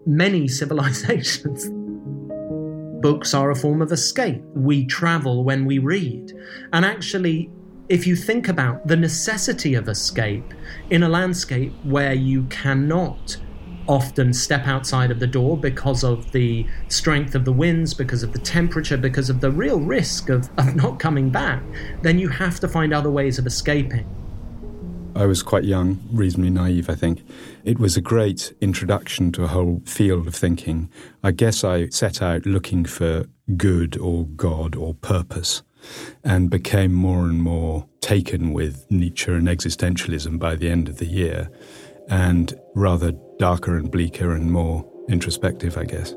many 0.05 0.47
civilizations. 0.59 1.69
Books 3.01 3.33
are 3.33 3.51
a 3.51 3.55
form 3.55 3.81
of 3.81 3.91
escape. 3.91 4.41
We 4.53 4.85
travel 4.85 5.43
when 5.43 5.65
we 5.65 5.79
read. 5.79 6.33
And 6.73 6.83
actually, 6.83 7.49
if 7.87 8.05
you 8.05 8.15
think 8.15 8.47
about 8.47 8.87
the 8.87 8.97
necessity 8.97 9.73
of 9.73 9.87
escape 9.87 10.53
in 10.89 11.03
a 11.03 11.09
landscape 11.09 11.73
where 11.83 12.13
you 12.13 12.43
cannot 12.45 13.37
often 13.87 14.31
step 14.33 14.67
outside 14.67 15.09
of 15.09 15.19
the 15.19 15.27
door 15.27 15.57
because 15.57 16.03
of 16.03 16.31
the 16.31 16.65
strength 16.89 17.33
of 17.33 17.45
the 17.45 17.51
winds, 17.51 17.93
because 17.93 18.21
of 18.21 18.33
the 18.33 18.39
temperature, 18.39 18.97
because 18.97 19.29
of 19.29 19.41
the 19.41 19.49
real 19.49 19.79
risk 19.79 20.29
of, 20.29 20.49
of 20.57 20.75
not 20.75 20.99
coming 20.99 21.29
back, 21.29 21.63
then 22.03 22.19
you 22.19 22.27
have 22.27 22.59
to 22.59 22.67
find 22.67 22.93
other 22.93 23.09
ways 23.09 23.39
of 23.39 23.47
escaping. 23.47 24.05
I 25.19 25.25
was 25.25 25.43
quite 25.43 25.65
young, 25.65 25.99
reasonably 26.13 26.49
naive, 26.49 26.89
I 26.89 26.95
think. 26.95 27.27
It 27.65 27.77
was 27.77 27.97
a 27.97 28.01
great 28.01 28.53
introduction 28.61 29.33
to 29.33 29.43
a 29.43 29.47
whole 29.47 29.81
field 29.85 30.27
of 30.27 30.33
thinking. 30.33 30.89
I 31.21 31.31
guess 31.31 31.65
I 31.65 31.89
set 31.89 32.21
out 32.21 32.45
looking 32.45 32.85
for 32.85 33.25
good 33.57 33.97
or 33.97 34.25
God 34.25 34.77
or 34.77 34.93
purpose. 34.93 35.61
and 36.23 36.49
became 36.49 36.93
more 36.93 37.25
and 37.25 37.41
more 37.41 37.87
taken 38.01 38.53
with 38.53 38.85
Nietzsche 38.89 39.31
and 39.31 39.47
existentialism 39.47 40.39
by 40.39 40.55
the 40.55 40.69
end 40.69 40.89
of 40.89 40.97
the 40.97 41.05
year, 41.05 41.49
and 42.09 42.59
rather 42.75 43.13
darker 43.37 43.77
and 43.77 43.91
bleaker 43.91 44.33
and 44.33 44.51
more 44.51 44.85
introspective, 45.07 45.77
I 45.77 45.85
guess. 45.85 46.11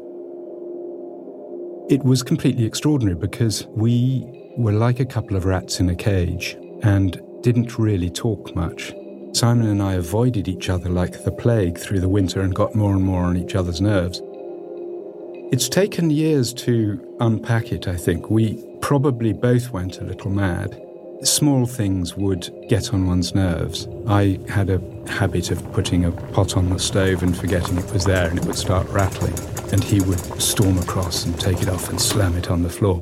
It 1.89 2.03
was 2.05 2.23
completely 2.23 2.65
extraordinary 2.65 3.17
because 3.17 3.67
we 3.69 4.25
were 4.57 4.73
like 4.73 5.01
a 5.01 5.07
couple 5.07 5.37
of 5.37 5.45
rats 5.45 5.81
in 5.81 5.89
a 5.89 5.95
cage 5.95 6.57
and 6.83 7.21
didn't 7.43 7.79
really 7.79 8.11
talk 8.11 8.55
much. 8.55 8.95
Simon 9.33 9.67
and 9.69 9.83
I 9.83 9.95
avoided 9.95 10.47
each 10.47 10.69
other 10.69 10.89
like 10.89 11.25
the 11.25 11.33
plague 11.33 11.79
through 11.79 12.01
the 12.01 12.09
winter 12.09 12.41
and 12.41 12.55
got 12.55 12.75
more 12.75 12.93
and 12.95 13.03
more 13.03 13.25
on 13.25 13.37
each 13.37 13.55
other's 13.55 13.81
nerves. 13.81 14.21
It's 15.51 15.69
taken 15.69 16.11
years 16.11 16.53
to 16.55 17.17
unpack 17.21 17.73
it, 17.73 17.89
I 17.89 17.97
think. 17.97 18.31
We 18.31 18.63
probably 18.81 19.33
both 19.33 19.71
went 19.71 20.01
a 20.01 20.05
little 20.05 20.31
mad. 20.31 20.81
Small 21.25 21.67
things 21.67 22.17
would 22.17 22.51
get 22.69 22.93
on 22.93 23.07
one's 23.07 23.35
nerves. 23.35 23.89
I 24.07 24.39
had 24.49 24.71
a 24.71 24.81
habit 25.09 25.51
of 25.51 25.73
putting 25.73 26.05
a 26.05 26.13
pot 26.13 26.57
on 26.57 26.69
the 26.69 26.79
stove 26.79 27.23
and 27.23 27.37
forgetting 27.37 27.79
it 27.79 27.93
was 27.93 28.05
there 28.05 28.29
and 28.29 28.39
it 28.39 28.45
would 28.45 28.57
start 28.57 28.89
rattling. 28.89 29.35
And 29.73 29.83
he 29.83 30.01
would 30.01 30.21
storm 30.41 30.79
across 30.79 31.25
and 31.25 31.39
take 31.39 31.63
it 31.63 31.69
off 31.69 31.91
and 31.91 32.01
slam 32.01 32.37
it 32.37 32.51
on 32.51 32.63
the 32.63 32.71
floor. 32.71 33.01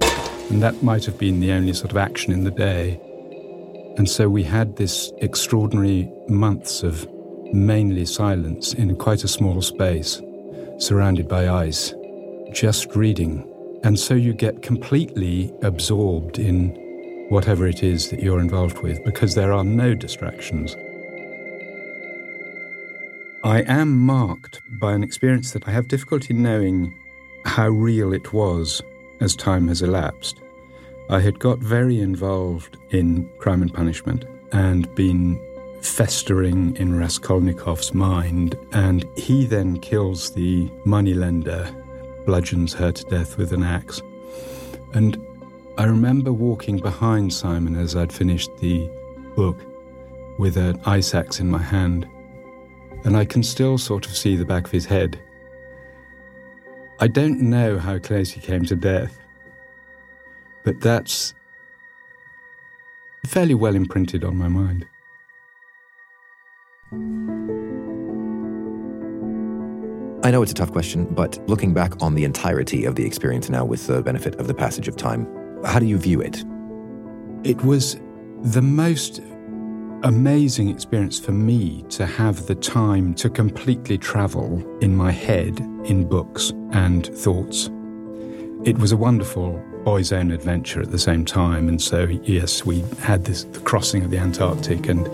And 0.51 0.63
that 0.63 0.83
might 0.83 1.05
have 1.05 1.19
been 1.19 1.41
the 1.41 1.53
only 1.53 1.73
sort 1.73 1.93
of 1.93 1.97
action 1.97 2.33
in 2.33 2.45
the 2.45 2.51
day. 2.51 3.01
And 4.01 4.09
so 4.09 4.31
we 4.31 4.45
had 4.45 4.77
this 4.77 5.13
extraordinary 5.19 6.11
months 6.27 6.83
of 6.83 7.07
mainly 7.53 8.07
silence 8.07 8.73
in 8.73 8.97
quite 8.97 9.25
a 9.25 9.29
small 9.29 9.61
space, 9.61 10.23
surrounded 10.79 11.29
by 11.29 11.51
ice, 11.51 11.93
just 12.51 12.97
reading. 12.97 13.47
And 13.85 13.99
so 13.99 14.15
you 14.15 14.33
get 14.33 14.63
completely 14.63 15.53
absorbed 15.61 16.39
in 16.39 16.71
whatever 17.29 17.67
it 17.67 17.83
is 17.83 18.09
that 18.09 18.23
you're 18.23 18.41
involved 18.41 18.79
with 18.79 19.05
because 19.05 19.35
there 19.35 19.53
are 19.53 19.65
no 19.65 19.95
distractions. 19.95 20.75
I 23.45 23.65
am 23.67 23.95
marked 23.95 24.63
by 24.81 24.95
an 24.95 25.03
experience 25.03 25.53
that 25.53 25.69
I 25.69 25.73
have 25.73 25.89
difficulty 25.89 26.33
knowing 26.33 26.99
how 27.45 27.69
real 27.69 28.15
it 28.15 28.33
was 28.33 28.81
as 29.21 29.37
time 29.37 29.69
has 29.69 29.83
elapsed. 29.83 30.41
I 31.11 31.19
had 31.19 31.41
got 31.41 31.59
very 31.59 31.99
involved 31.99 32.77
in 32.91 33.29
crime 33.39 33.63
and 33.63 33.75
punishment 33.75 34.27
and 34.53 34.95
been 34.95 35.41
festering 35.83 36.77
in 36.77 36.93
Raskolnikov's 36.93 37.93
mind, 37.93 38.57
and 38.71 39.05
he 39.17 39.45
then 39.45 39.81
kills 39.81 40.31
the 40.31 40.71
moneylender, 40.85 41.69
bludgeons 42.27 42.73
her 42.75 42.93
to 42.93 43.05
death 43.07 43.39
with 43.39 43.53
an 43.53 43.65
axe. 43.65 44.01
And 44.93 45.21
I 45.79 45.85
remember 45.85 46.33
walking 46.33 46.79
behind 46.79 47.33
Simon 47.33 47.75
as 47.75 47.97
I'd 47.97 48.13
finished 48.13 48.57
the 48.59 48.89
book 49.35 49.59
with 50.39 50.57
an 50.57 50.81
ice 50.87 51.13
axe 51.13 51.41
in 51.41 51.51
my 51.51 51.63
hand, 51.63 52.07
and 53.03 53.17
I 53.17 53.25
can 53.25 53.43
still 53.43 53.79
sort 53.79 54.07
of 54.07 54.17
see 54.17 54.37
the 54.37 54.45
back 54.45 54.67
of 54.67 54.71
his 54.71 54.87
head. 54.87 55.19
I 57.01 57.09
don't 57.09 57.41
know 57.41 57.81
how 57.81 57.99
close 57.99 58.31
he 58.31 58.41
came 58.41 58.65
to 58.67 58.77
death, 58.77 59.20
but 60.65 60.81
that's 60.81 61.35
fairly 63.27 63.55
well 63.55 63.75
imprinted 63.75 64.25
on 64.25 64.37
my 64.37 64.49
mind. 64.49 64.87
I 70.23 70.31
know 70.31 70.43
it's 70.43 70.53
a 70.53 70.55
tough 70.55 70.73
question, 70.73 71.07
but 71.07 71.39
looking 71.49 71.73
back 71.73 72.03
on 72.03 72.15
the 72.15 72.25
entirety 72.25 72.85
of 72.85 72.95
the 72.95 73.07
experience 73.07 73.49
now 73.49 73.65
with 73.65 73.87
the 73.87 74.03
benefit 74.03 74.35
of 74.37 74.49
the 74.49 74.55
passage 74.55 74.87
of 74.87 74.97
time, 74.97 75.27
how 75.65 75.79
do 75.79 75.87
you 75.87 75.97
view 75.97 76.21
it? 76.21 76.45
It 77.43 77.63
was 77.65 77.99
the 78.43 78.61
most 78.61 79.21
amazing 80.03 80.69
experience 80.69 81.19
for 81.19 81.33
me 81.33 81.85
to 81.91 82.07
have 82.07 82.47
the 82.47 82.55
time 82.55 83.15
to 83.15 83.31
completely 83.31 83.99
travel 83.99 84.63
in 84.81 84.95
my 84.95 85.11
head 85.11 85.61
in 85.85 86.07
books 86.09 86.53
and 86.73 87.07
thoughts. 87.07 87.71
It 88.65 88.79
was 88.79 88.93
a 88.93 88.97
wonderful 88.97 89.63
boy's 89.85 90.13
own 90.13 90.31
adventure 90.31 90.81
at 90.81 90.91
the 90.91 90.99
same 90.99 91.25
time. 91.25 91.69
And 91.69 91.81
so, 91.81 92.05
yes, 92.05 92.65
we 92.65 92.85
had 93.01 93.25
this 93.25 93.45
the 93.45 93.61
crossing 93.61 94.05
of 94.05 94.11
the 94.11 94.19
Antarctic 94.19 94.89
and 94.89 95.09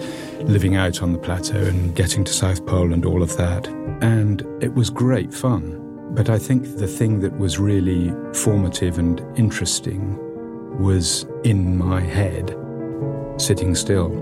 living 0.48 0.76
out 0.76 1.02
on 1.02 1.12
the 1.12 1.18
plateau 1.18 1.58
and 1.58 1.94
getting 1.94 2.24
to 2.24 2.32
South 2.32 2.64
Pole 2.66 2.92
and 2.92 3.04
all 3.04 3.22
of 3.22 3.36
that. 3.36 3.66
And 4.02 4.42
it 4.62 4.74
was 4.74 4.90
great 4.90 5.32
fun. 5.32 5.82
But 6.14 6.30
I 6.30 6.38
think 6.38 6.78
the 6.78 6.86
thing 6.86 7.20
that 7.20 7.36
was 7.38 7.58
really 7.58 8.12
formative 8.32 8.98
and 8.98 9.20
interesting 9.38 10.18
was 10.80 11.26
in 11.44 11.76
my 11.76 12.00
head, 12.00 12.56
sitting 13.38 13.74
still. 13.74 14.12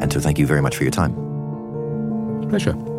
And 0.00 0.12
so, 0.12 0.20
thank 0.20 0.38
you 0.38 0.46
very 0.46 0.62
much 0.62 0.76
for 0.76 0.84
your 0.84 0.92
time. 0.92 1.14
Pleasure. 2.48 2.95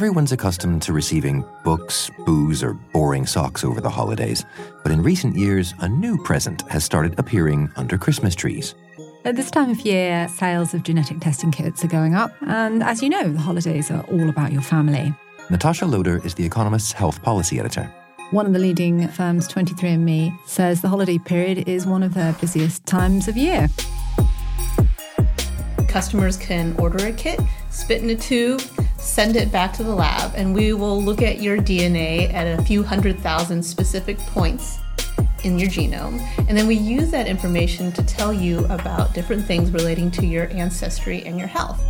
Everyone's 0.00 0.32
accustomed 0.32 0.80
to 0.84 0.94
receiving 0.94 1.44
books, 1.62 2.10
booze, 2.24 2.62
or 2.62 2.72
boring 2.72 3.26
socks 3.26 3.62
over 3.62 3.82
the 3.82 3.90
holidays, 3.90 4.46
but 4.82 4.92
in 4.92 5.02
recent 5.02 5.36
years, 5.36 5.74
a 5.80 5.88
new 5.90 6.16
present 6.24 6.62
has 6.70 6.84
started 6.84 7.18
appearing 7.18 7.70
under 7.76 7.98
Christmas 7.98 8.34
trees. 8.34 8.74
At 9.26 9.36
this 9.36 9.50
time 9.50 9.68
of 9.68 9.78
year, 9.82 10.26
sales 10.28 10.72
of 10.72 10.84
genetic 10.84 11.20
testing 11.20 11.50
kits 11.50 11.84
are 11.84 11.88
going 11.88 12.14
up, 12.14 12.32
and 12.40 12.82
as 12.82 13.02
you 13.02 13.10
know, 13.10 13.30
the 13.30 13.40
holidays 13.40 13.90
are 13.90 14.00
all 14.04 14.30
about 14.30 14.52
your 14.52 14.62
family. 14.62 15.12
Natasha 15.50 15.84
Loder 15.84 16.24
is 16.24 16.32
The 16.32 16.46
Economist's 16.46 16.92
health 16.92 17.22
policy 17.22 17.60
editor. 17.60 17.92
One 18.30 18.46
of 18.46 18.54
the 18.54 18.58
leading 18.58 19.06
firms, 19.08 19.48
23andMe, 19.48 20.34
says 20.46 20.80
the 20.80 20.88
holiday 20.88 21.18
period 21.18 21.68
is 21.68 21.84
one 21.86 22.02
of 22.02 22.14
their 22.14 22.32
busiest 22.40 22.86
times 22.86 23.28
of 23.28 23.36
year. 23.36 23.68
Customers 25.88 26.38
can 26.38 26.74
order 26.78 27.04
a 27.04 27.12
kit, 27.12 27.38
spit 27.68 28.02
in 28.02 28.08
a 28.08 28.16
tube, 28.16 28.62
send 29.00 29.36
it 29.36 29.50
back 29.50 29.72
to 29.74 29.82
the 29.82 29.94
lab, 29.94 30.32
and 30.36 30.54
we 30.54 30.72
will 30.72 31.02
look 31.02 31.22
at 31.22 31.40
your 31.40 31.56
DNA 31.56 32.32
at 32.32 32.58
a 32.58 32.62
few 32.62 32.82
hundred 32.82 33.18
thousand 33.20 33.62
specific 33.62 34.18
points 34.18 34.78
in 35.44 35.58
your 35.58 35.68
genome. 35.68 36.20
And 36.48 36.56
then 36.56 36.66
we 36.66 36.76
use 36.76 37.10
that 37.10 37.26
information 37.26 37.92
to 37.92 38.02
tell 38.02 38.32
you 38.32 38.64
about 38.66 39.14
different 39.14 39.44
things 39.44 39.70
relating 39.70 40.10
to 40.12 40.26
your 40.26 40.48
ancestry 40.50 41.22
and 41.22 41.38
your 41.38 41.48
health. 41.48 41.82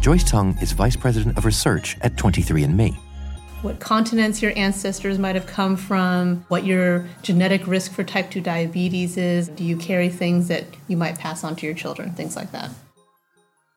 Joyce 0.00 0.24
Tung 0.24 0.56
is 0.60 0.72
Vice 0.72 0.96
President 0.96 1.36
of 1.38 1.44
Research 1.44 1.96
at 2.02 2.16
23andMe. 2.16 2.96
What 3.62 3.80
continents 3.80 4.40
your 4.40 4.52
ancestors 4.56 5.18
might 5.18 5.34
have 5.34 5.46
come 5.46 5.76
from, 5.76 6.44
what 6.46 6.64
your 6.64 7.08
genetic 7.22 7.66
risk 7.66 7.92
for 7.92 8.04
type 8.04 8.30
2 8.30 8.40
diabetes 8.40 9.16
is, 9.16 9.48
do 9.48 9.64
you 9.64 9.76
carry 9.76 10.08
things 10.08 10.46
that 10.46 10.64
you 10.86 10.96
might 10.96 11.18
pass 11.18 11.42
on 11.42 11.56
to 11.56 11.66
your 11.66 11.74
children, 11.74 12.12
things 12.12 12.36
like 12.36 12.52
that. 12.52 12.70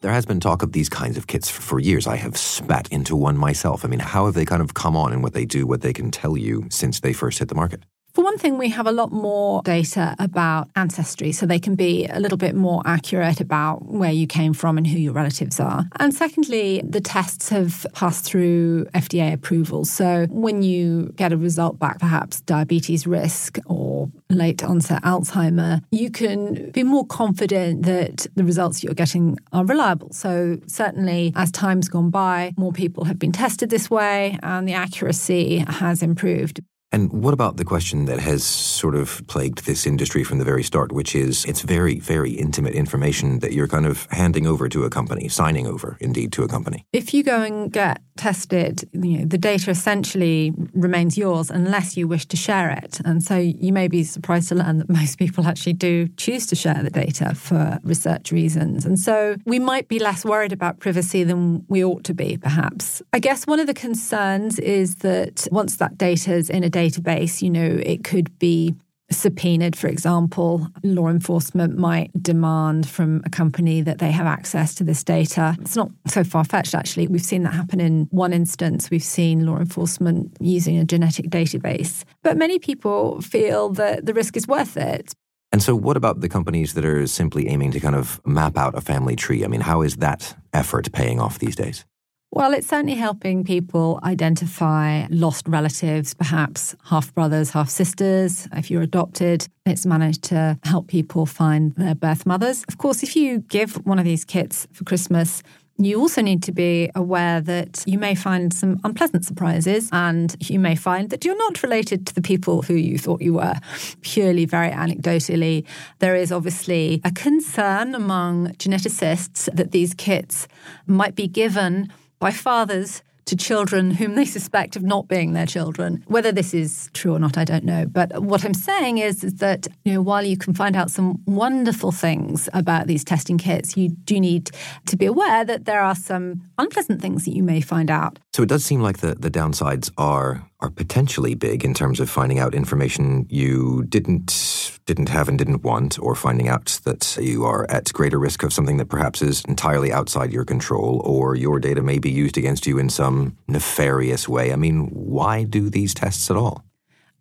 There 0.01 0.11
has 0.11 0.25
been 0.25 0.39
talk 0.39 0.63
of 0.63 0.71
these 0.71 0.89
kinds 0.89 1.15
of 1.15 1.27
kits 1.27 1.47
for 1.47 1.79
years. 1.79 2.07
I 2.07 2.15
have 2.15 2.35
spat 2.35 2.87
into 2.91 3.15
one 3.15 3.37
myself. 3.37 3.85
I 3.85 3.87
mean, 3.87 3.99
how 3.99 4.25
have 4.25 4.33
they 4.33 4.45
kind 4.45 4.61
of 4.61 4.73
come 4.73 4.97
on 4.97 5.13
in 5.13 5.21
what 5.21 5.33
they 5.33 5.45
do, 5.45 5.67
what 5.67 5.81
they 5.81 5.93
can 5.93 6.09
tell 6.09 6.35
you 6.35 6.65
since 6.71 6.99
they 7.01 7.13
first 7.13 7.37
hit 7.37 7.49
the 7.49 7.55
market? 7.55 7.83
One 8.31 8.37
thing, 8.37 8.57
we 8.57 8.69
have 8.69 8.87
a 8.87 8.93
lot 8.93 9.11
more 9.11 9.61
data 9.63 10.15
about 10.17 10.69
ancestry, 10.77 11.33
so 11.33 11.45
they 11.45 11.59
can 11.59 11.75
be 11.75 12.05
a 12.05 12.17
little 12.17 12.37
bit 12.37 12.55
more 12.55 12.81
accurate 12.85 13.41
about 13.41 13.83
where 13.83 14.13
you 14.13 14.25
came 14.25 14.53
from 14.53 14.77
and 14.77 14.87
who 14.87 14.97
your 14.97 15.11
relatives 15.11 15.59
are. 15.59 15.83
And 15.99 16.13
secondly, 16.13 16.81
the 16.81 17.01
tests 17.01 17.49
have 17.49 17.85
passed 17.91 18.23
through 18.23 18.85
FDA 18.95 19.33
approval. 19.33 19.83
So 19.83 20.27
when 20.29 20.63
you 20.63 21.11
get 21.17 21.33
a 21.33 21.37
result 21.37 21.77
back, 21.77 21.99
perhaps 21.99 22.39
diabetes 22.39 23.05
risk 23.05 23.57
or 23.65 24.09
late 24.29 24.63
onset 24.63 25.03
Alzheimer, 25.03 25.83
you 25.91 26.09
can 26.09 26.71
be 26.71 26.83
more 26.83 27.05
confident 27.05 27.83
that 27.83 28.27
the 28.35 28.45
results 28.45 28.81
you're 28.81 28.93
getting 28.93 29.39
are 29.51 29.65
reliable. 29.65 30.13
So 30.13 30.57
certainly, 30.67 31.33
as 31.35 31.51
time's 31.51 31.89
gone 31.89 32.11
by, 32.11 32.53
more 32.55 32.71
people 32.71 33.03
have 33.03 33.19
been 33.19 33.33
tested 33.33 33.69
this 33.69 33.89
way 33.89 34.39
and 34.41 34.65
the 34.65 34.73
accuracy 34.73 35.57
has 35.67 36.01
improved. 36.01 36.61
And 36.91 37.11
what 37.11 37.33
about 37.33 37.57
the 37.57 37.63
question 37.63 38.05
that 38.05 38.19
has 38.19 38.43
sort 38.43 38.95
of 38.95 39.25
plagued 39.27 39.65
this 39.65 39.87
industry 39.87 40.23
from 40.23 40.39
the 40.39 40.45
very 40.45 40.63
start, 40.63 40.91
which 40.91 41.15
is 41.15 41.45
it's 41.45 41.61
very, 41.61 41.99
very 41.99 42.31
intimate 42.31 42.73
information 42.73 43.39
that 43.39 43.53
you're 43.53 43.67
kind 43.67 43.85
of 43.85 44.07
handing 44.11 44.45
over 44.45 44.67
to 44.67 44.83
a 44.83 44.89
company, 44.89 45.29
signing 45.29 45.67
over, 45.67 45.97
indeed, 46.01 46.33
to 46.33 46.43
a 46.43 46.47
company? 46.49 46.85
If 46.91 47.13
you 47.13 47.23
go 47.23 47.41
and 47.41 47.71
get 47.71 48.01
tested, 48.17 48.87
you 48.91 49.19
know, 49.19 49.25
the 49.25 49.37
data 49.37 49.71
essentially 49.71 50.53
remains 50.73 51.17
yours 51.17 51.49
unless 51.49 51.95
you 51.95 52.07
wish 52.07 52.25
to 52.27 52.37
share 52.37 52.69
it. 52.69 52.99
And 53.05 53.23
so 53.23 53.37
you 53.37 53.71
may 53.71 53.87
be 53.87 54.03
surprised 54.03 54.49
to 54.49 54.55
learn 54.55 54.79
that 54.79 54.89
most 54.89 55.17
people 55.17 55.47
actually 55.47 55.73
do 55.73 56.07
choose 56.17 56.45
to 56.47 56.55
share 56.55 56.83
the 56.83 56.89
data 56.89 57.33
for 57.35 57.79
research 57.83 58.31
reasons. 58.31 58.85
And 58.85 58.99
so 58.99 59.37
we 59.45 59.59
might 59.59 59.87
be 59.87 59.97
less 59.97 60.25
worried 60.25 60.51
about 60.51 60.79
privacy 60.79 61.23
than 61.23 61.65
we 61.69 61.83
ought 61.83 62.03
to 62.03 62.13
be, 62.13 62.37
perhaps. 62.37 63.01
I 63.13 63.19
guess 63.19 63.47
one 63.47 63.59
of 63.59 63.67
the 63.67 63.73
concerns 63.73 64.59
is 64.59 64.95
that 64.95 65.47
once 65.51 65.77
that 65.77 65.97
data 65.97 66.33
is 66.33 66.49
in 66.49 66.63
a 66.63 66.69
database, 66.81 67.41
you 67.41 67.49
know, 67.49 67.79
it 67.83 68.03
could 68.03 68.37
be 68.39 68.75
subpoenaed, 69.11 69.75
for 69.75 69.87
example. 69.87 70.67
Law 70.83 71.09
enforcement 71.09 71.77
might 71.77 72.11
demand 72.21 72.87
from 72.87 73.21
a 73.25 73.29
company 73.29 73.81
that 73.81 73.99
they 73.99 74.11
have 74.11 74.25
access 74.25 74.73
to 74.75 74.83
this 74.83 75.03
data. 75.03 75.55
It's 75.61 75.75
not 75.75 75.91
so 76.07 76.23
far 76.23 76.43
fetched, 76.43 76.73
actually. 76.73 77.07
We've 77.07 77.21
seen 77.21 77.43
that 77.43 77.53
happen 77.53 77.79
in 77.79 78.07
one 78.11 78.33
instance. 78.33 78.89
We've 78.89 79.03
seen 79.03 79.45
law 79.45 79.57
enforcement 79.57 80.35
using 80.39 80.77
a 80.77 80.85
genetic 80.85 81.29
database. 81.29 82.03
But 82.23 82.37
many 82.37 82.59
people 82.59 83.21
feel 83.21 83.69
that 83.71 84.05
the 84.05 84.13
risk 84.13 84.37
is 84.37 84.47
worth 84.47 84.77
it. 84.77 85.13
And 85.51 85.61
so, 85.61 85.75
what 85.75 85.97
about 85.97 86.21
the 86.21 86.29
companies 86.29 86.73
that 86.75 86.85
are 86.85 87.05
simply 87.07 87.49
aiming 87.49 87.71
to 87.71 87.79
kind 87.81 87.95
of 87.95 88.21
map 88.25 88.57
out 88.57 88.77
a 88.77 88.81
family 88.81 89.17
tree? 89.17 89.43
I 89.43 89.47
mean, 89.47 89.61
how 89.61 89.81
is 89.81 89.97
that 89.97 90.35
effort 90.53 90.91
paying 90.93 91.19
off 91.19 91.39
these 91.39 91.57
days? 91.57 91.85
Well, 92.33 92.53
it's 92.53 92.67
certainly 92.67 92.95
helping 92.95 93.43
people 93.43 93.99
identify 94.03 95.05
lost 95.09 95.49
relatives, 95.49 96.13
perhaps 96.13 96.77
half 96.85 97.13
brothers, 97.13 97.49
half 97.49 97.69
sisters. 97.69 98.47
If 98.53 98.71
you're 98.71 98.81
adopted, 98.81 99.49
it's 99.65 99.85
managed 99.85 100.23
to 100.23 100.57
help 100.63 100.87
people 100.87 101.25
find 101.25 101.75
their 101.75 101.93
birth 101.93 102.25
mothers. 102.25 102.63
Of 102.69 102.77
course, 102.77 103.03
if 103.03 103.17
you 103.17 103.39
give 103.39 103.85
one 103.85 103.99
of 103.99 104.05
these 104.05 104.23
kits 104.23 104.65
for 104.71 104.85
Christmas, 104.85 105.43
you 105.77 105.99
also 105.99 106.21
need 106.21 106.41
to 106.43 106.53
be 106.53 106.89
aware 106.95 107.41
that 107.41 107.83
you 107.85 107.97
may 107.97 108.15
find 108.15 108.53
some 108.53 108.79
unpleasant 108.85 109.25
surprises 109.25 109.89
and 109.91 110.33
you 110.49 110.57
may 110.57 110.75
find 110.75 111.09
that 111.09 111.25
you're 111.25 111.37
not 111.37 111.63
related 111.63 112.07
to 112.07 112.15
the 112.15 112.21
people 112.21 112.61
who 112.61 112.75
you 112.75 112.97
thought 112.97 113.21
you 113.21 113.33
were. 113.33 113.55
Purely, 114.03 114.45
very 114.45 114.69
anecdotally, 114.69 115.65
there 115.99 116.15
is 116.15 116.31
obviously 116.31 117.01
a 117.03 117.11
concern 117.11 117.93
among 117.93 118.53
geneticists 118.53 119.53
that 119.53 119.71
these 119.71 119.93
kits 119.93 120.47
might 120.87 121.15
be 121.15 121.27
given 121.27 121.91
by 122.21 122.31
fathers 122.31 123.01
to 123.25 123.35
children 123.35 123.91
whom 123.91 124.15
they 124.15 124.25
suspect 124.25 124.75
of 124.75 124.83
not 124.83 125.07
being 125.07 125.33
their 125.33 125.45
children. 125.45 126.03
Whether 126.07 126.31
this 126.31 126.53
is 126.53 126.89
true 126.93 127.13
or 127.15 127.19
not, 127.19 127.37
I 127.37 127.45
don't 127.45 127.63
know. 127.63 127.85
But 127.85 128.21
what 128.21 128.43
I'm 128.45 128.53
saying 128.53 128.97
is, 128.97 129.23
is 129.23 129.35
that 129.35 129.67
you 129.85 129.93
know, 129.93 130.01
while 130.01 130.23
you 130.23 130.37
can 130.37 130.53
find 130.53 130.75
out 130.75 130.91
some 130.91 131.21
wonderful 131.25 131.91
things 131.91 132.49
about 132.53 132.87
these 132.87 133.03
testing 133.03 133.37
kits, 133.37 133.77
you 133.77 133.89
do 133.89 134.19
need 134.19 134.51
to 134.87 134.97
be 134.97 135.05
aware 135.05 135.45
that 135.45 135.65
there 135.65 135.81
are 135.81 135.95
some 135.95 136.41
unpleasant 136.57 137.01
things 137.01 137.25
that 137.25 137.35
you 137.35 137.43
may 137.43 137.61
find 137.61 137.89
out. 137.89 138.19
So 138.33 138.43
it 138.43 138.49
does 138.49 138.63
seem 138.65 138.81
like 138.81 138.99
the, 138.99 139.15
the 139.15 139.31
downsides 139.31 139.91
are 139.97 140.45
are 140.61 140.69
potentially 140.69 141.33
big 141.35 141.65
in 141.65 141.73
terms 141.73 141.99
of 141.99 142.09
finding 142.09 142.39
out 142.39 142.53
information 142.53 143.25
you 143.29 143.83
didn't 143.89 144.79
didn't 144.85 145.09
have 145.09 145.29
and 145.29 145.37
didn't 145.37 145.63
want, 145.63 145.99
or 145.99 146.15
finding 146.15 146.47
out 146.47 146.79
that 146.83 147.17
you 147.21 147.45
are 147.45 147.69
at 147.69 147.93
greater 147.93 148.19
risk 148.19 148.43
of 148.43 148.51
something 148.51 148.77
that 148.77 148.89
perhaps 148.89 149.21
is 149.21 149.43
entirely 149.45 149.91
outside 149.91 150.31
your 150.33 150.45
control, 150.45 151.01
or 151.05 151.35
your 151.35 151.59
data 151.59 151.81
may 151.81 151.99
be 151.99 152.11
used 152.11 152.37
against 152.37 152.65
you 152.67 152.77
in 152.77 152.89
some 152.89 153.37
nefarious 153.47 154.27
way. 154.27 154.51
I 154.51 154.55
mean, 154.55 154.87
why 154.87 155.43
do 155.43 155.69
these 155.69 155.93
tests 155.93 156.29
at 156.29 156.37
all? 156.37 156.63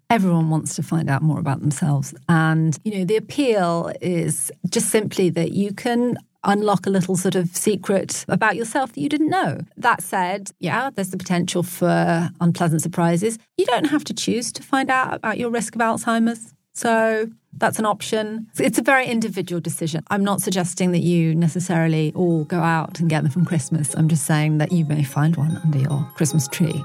Everyone 0.09 0.51
wants 0.51 0.75
to 0.77 0.83
find 0.83 1.09
out 1.09 1.23
more 1.23 1.39
about 1.39 1.61
themselves. 1.61 2.15
And, 2.29 2.77
you 2.85 2.99
know, 2.99 3.05
the 3.05 3.17
appeal 3.17 3.93
is 4.01 4.51
just 4.69 4.89
simply 4.89 5.31
that 5.31 5.53
you 5.53 5.73
can 5.73 6.17
unlock 6.45 6.87
a 6.87 6.91
little 6.91 7.17
sort 7.17 7.35
of 7.35 7.55
secret 7.57 8.25
about 8.29 8.57
yourself 8.57 8.93
that 8.93 9.01
you 9.01 9.09
didn't 9.09 9.31
know. 9.31 9.61
That 9.77 10.03
said, 10.03 10.51
yeah, 10.59 10.91
there's 10.91 11.11
the 11.11 11.17
potential 11.17 11.63
for 11.63 12.31
unpleasant 12.41 12.83
surprises. 12.83 13.39
You 13.57 13.67
don't 13.67 13.87
have 13.87 14.05
to 14.05 14.15
choose 14.15 14.53
to 14.53 14.63
find 14.63 14.91
out 14.91 15.15
about 15.15 15.39
your 15.39 15.51
risk 15.51 15.75
of 15.75 15.81
Alzheimer's. 15.81 16.55
So 16.73 17.29
that's 17.53 17.79
an 17.79 17.85
option. 17.85 18.47
It's 18.59 18.79
a 18.79 18.83
very 18.83 19.07
individual 19.07 19.61
decision. 19.61 20.03
I'm 20.11 20.25
not 20.25 20.41
suggesting 20.41 20.93
that 20.93 21.01
you 21.01 21.35
necessarily 21.35 22.13
all 22.15 22.45
go 22.45 22.61
out 22.61 23.01
and 23.01 23.11
get 23.11 23.23
them 23.23 23.33
from 23.33 23.45
Christmas. 23.45 23.95
I'm 23.95 24.09
just 24.09 24.25
saying 24.25 24.59
that 24.59 24.73
you 24.73 24.85
may 24.85 25.03
find 25.03 25.37
one 25.37 25.61
under 25.65 25.79
your 25.79 26.09
Christmas 26.15 26.49
tree. 26.49 26.85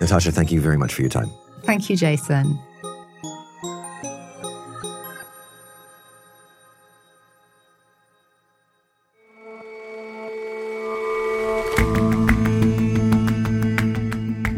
Natasha, 0.00 0.30
thank 0.30 0.52
you 0.52 0.60
very 0.60 0.76
much 0.76 0.94
for 0.94 1.00
your 1.00 1.10
time. 1.10 1.30
Thank 1.62 1.88
you, 1.88 1.96
Jason. 1.96 2.58